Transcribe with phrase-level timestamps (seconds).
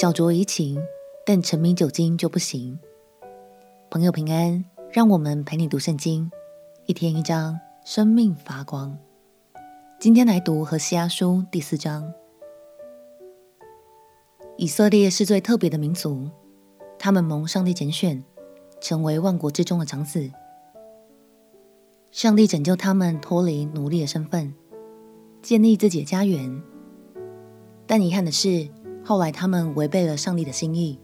[0.00, 0.80] 小酌怡情，
[1.26, 2.78] 但沉迷酒精就不行。
[3.90, 6.30] 朋友平安，让我们陪你读圣经，
[6.86, 8.96] 一天一章，生命发光。
[9.98, 12.14] 今天来读何西阿书第四章。
[14.56, 16.30] 以色列是最特别的民族，
[16.96, 18.22] 他们蒙上帝拣选，
[18.80, 20.30] 成为万国之中的长子。
[22.12, 24.54] 上帝拯救他们脱离奴隶的身份，
[25.42, 26.62] 建立自己的家园。
[27.84, 28.68] 但遗憾的是，
[29.08, 30.98] 后来他们违背了上帝的心意，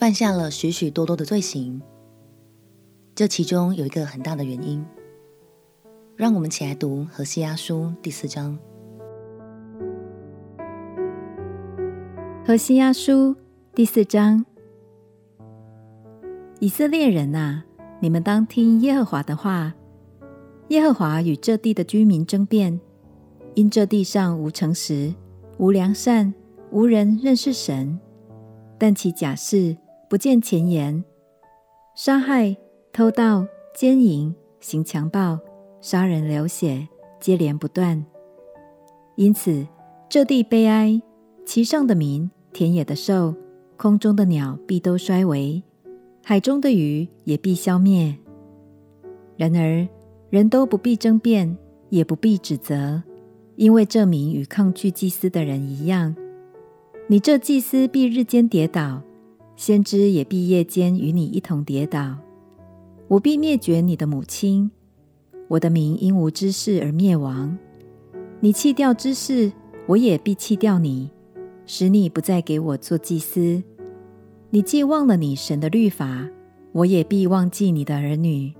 [0.00, 1.80] 犯下了许许多多的罪行。
[3.14, 4.84] 这其中有一个很大的原因，
[6.16, 8.58] 让我们起来读何西阿书第四章。
[12.44, 13.36] 何西阿书
[13.76, 14.44] 第四章，
[16.58, 17.64] 以色列人啊，
[18.00, 19.72] 你们当听耶和华的话。
[20.70, 22.80] 耶和华与这地的居民争辩，
[23.54, 25.14] 因这地上无诚实，
[25.58, 26.34] 无良善。
[26.72, 27.98] 无人认识神，
[28.78, 29.76] 但其假誓，
[30.08, 31.04] 不见前言，
[31.96, 32.56] 杀害、
[32.92, 35.38] 偷盗、奸淫、行强暴、
[35.80, 36.86] 杀人流血，
[37.18, 38.04] 接连不断。
[39.16, 39.66] 因此，
[40.08, 41.02] 这地悲哀，
[41.44, 43.34] 其上的民、田野的兽、
[43.76, 45.62] 空中的鸟必都衰微，
[46.22, 48.16] 海中的鱼也必消灭。
[49.36, 49.88] 然而，
[50.30, 51.56] 人都不必争辩，
[51.88, 53.02] 也不必指责，
[53.56, 56.14] 因为这名与抗拒祭司的人一样。
[57.10, 59.02] 你这祭司必日间跌倒，
[59.56, 62.16] 先知也必夜间与你一同跌倒。
[63.08, 64.70] 我必灭绝你的母亲，
[65.48, 67.58] 我的名因无知识而灭亡。
[68.38, 69.50] 你弃掉知识，
[69.86, 71.10] 我也必弃掉你，
[71.66, 73.60] 使你不再给我做祭司。
[74.50, 76.28] 你既忘了你神的律法，
[76.70, 78.54] 我也必忘记你的儿女。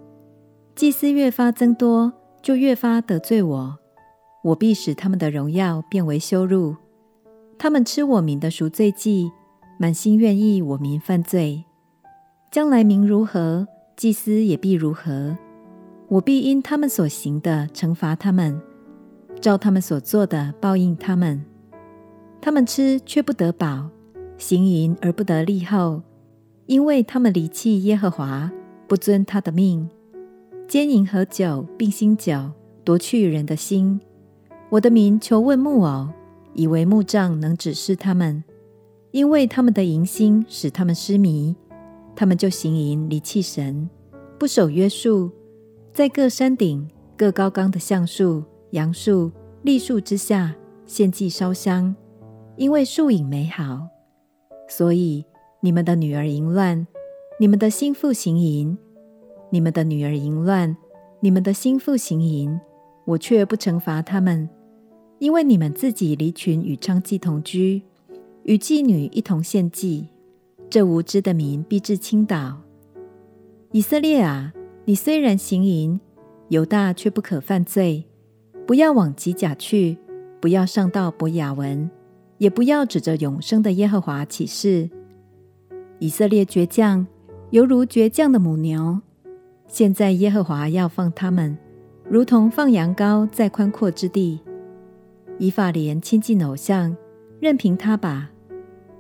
[0.75, 3.79] 祭司越发增多，就越发得罪我，
[4.43, 6.75] 我必使他们的荣耀变为羞辱。
[7.63, 9.31] 他们吃我民的赎罪祭，
[9.77, 11.63] 满心愿意我民犯罪。
[12.51, 15.37] 将来民如何，祭司也必如何。
[16.09, 18.59] 我必因他们所行的惩罚他们，
[19.43, 21.45] 照他们所做的报应他们。
[22.41, 23.91] 他们吃却不得饱，
[24.39, 26.01] 行淫而不得利后，
[26.65, 28.51] 因为他们离弃耶和华，
[28.89, 29.87] 不遵他的命，
[30.67, 32.53] 奸淫和酒，并新酒，
[32.85, 34.01] 夺去人的心。
[34.71, 36.09] 我的民求问木偶。
[36.55, 38.43] 以为木杖能指示他们，
[39.11, 41.55] 因为他们的淫心使他们失迷，
[42.15, 43.89] 他们就行淫离弃神，
[44.39, 45.31] 不守约束，
[45.93, 49.31] 在各山顶、各高冈的橡树、杨树、
[49.63, 50.55] 栗树之下
[50.87, 51.95] 献祭烧香，
[52.57, 53.87] 因为树影美好。
[54.69, 55.25] 所以
[55.61, 56.87] 你们的女儿淫乱，
[57.39, 58.77] 你们的心腹行淫；
[59.51, 60.77] 你们的女儿淫乱，
[61.21, 62.61] 你们的心腹行淫，
[63.05, 64.49] 我却不惩罚他们。
[65.21, 67.83] 因为你们自己离群与娼妓同居，
[68.45, 70.09] 与妓女一同献祭，
[70.71, 72.63] 这无知的民必致倾倒。
[73.71, 74.55] 以色列啊，
[74.87, 76.01] 你虽然行淫，
[76.49, 78.05] 犹大却不可犯罪。
[78.67, 79.99] 不要往吉甲去，
[80.41, 81.91] 不要上到伯亚文，
[82.39, 84.89] 也不要指着永生的耶和华起誓。
[85.99, 87.07] 以色列倔强，
[87.51, 88.99] 犹如倔强的母牛。
[89.67, 91.59] 现在耶和华要放他们，
[92.09, 94.41] 如同放羊羔在宽阔之地。
[95.41, 96.95] 以法莲亲近偶像，
[97.41, 98.31] 任凭他吧。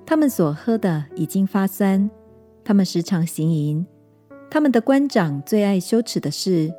[0.06, 2.10] 他们所喝的已经发酸，
[2.64, 3.86] 他们时常行淫。
[4.50, 6.72] 他们的官长最爱羞耻的事，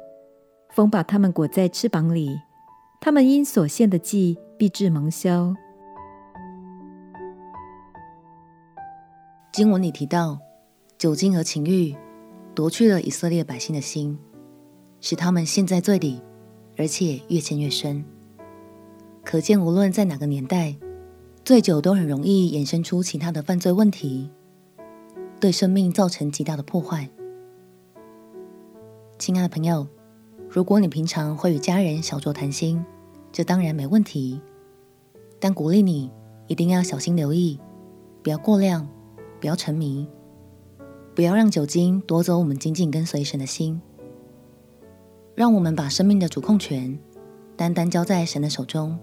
[0.72, 2.36] 风把他们裹在翅膀里。
[3.00, 5.56] 他们因所献的祭必致蒙羞。
[9.54, 10.40] 经文里提到，
[10.98, 11.96] 酒精和情欲
[12.56, 14.18] 夺去了以色列百姓的心，
[15.00, 16.20] 使他们陷在罪里，
[16.78, 18.04] 而且越陷越深。
[19.24, 20.76] 可见，无论在哪个年代，
[21.46, 24.30] 醉酒都很容易衍生出其他的犯罪问题，
[25.40, 27.10] 对生命造成极大的破坏。
[29.18, 29.88] 亲爱的朋友，
[30.50, 32.84] 如果你平常会与家人小酌谈心，
[33.32, 34.42] 这当然没问题。
[35.40, 36.12] 但鼓励你
[36.48, 37.60] 一定要小心留意，
[38.22, 38.88] 不要过量，
[39.40, 40.08] 不要沉迷，
[41.16, 43.82] 不要让酒精夺走我们紧紧跟随神的心。
[45.36, 47.00] 让我们把生命的主控权
[47.56, 49.00] 单单交在神的手中。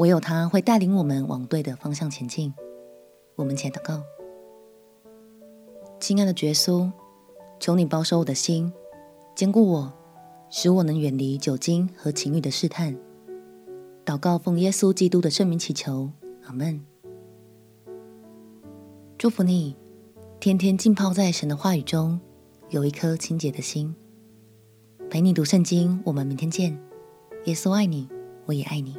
[0.00, 2.54] 唯有他会带领我们往对的方向前进。
[3.36, 4.02] 我们且祷告：
[6.00, 6.90] 亲爱的耶稣，
[7.58, 8.72] 求你保守我的心，
[9.34, 9.92] 坚固我，
[10.48, 12.96] 使我能远离酒精和情欲的试探。
[14.02, 16.10] 祷告奉耶稣基督的圣名祈求，
[16.46, 16.80] 阿门。
[19.18, 19.76] 祝福你，
[20.40, 22.18] 天天浸泡在神的话语中，
[22.70, 23.94] 有一颗清洁的心。
[25.10, 26.80] 陪你读圣经，我们明天见。
[27.44, 28.08] 耶稣爱你，
[28.46, 28.96] 我也爱你。